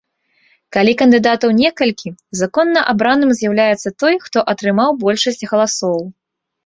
Калі 0.75 0.93
кандыдатаў 1.01 1.49
некалькі, 1.59 2.09
законна 2.41 2.79
абраным 2.95 3.29
з'яўляецца 3.41 3.95
той, 4.05 4.13
хто 4.25 4.39
атрымаў 4.55 4.89
большасць 5.05 5.43
галасоў. 5.53 5.99